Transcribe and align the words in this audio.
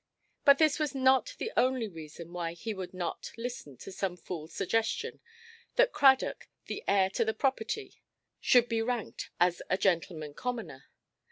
But 0.45 0.57
this 0.57 0.79
was 0.79 0.95
not 0.95 1.35
the 1.37 1.51
only 1.55 1.87
reason 1.87 2.33
why 2.33 2.53
he 2.53 2.73
would 2.73 2.91
not 2.91 3.31
listen 3.37 3.77
to 3.77 3.91
some 3.91 4.17
foolʼs 4.17 4.49
suggestion, 4.49 5.19
that 5.75 5.93
Cradock, 5.93 6.47
the 6.65 6.83
heir 6.87 7.07
to 7.11 7.23
the 7.23 7.35
property, 7.35 8.01
should 8.39 8.67
be 8.67 8.81
ranked 8.81 9.29
as 9.39 9.61
a 9.69 9.77
"gentleman–commoner". 9.77 10.85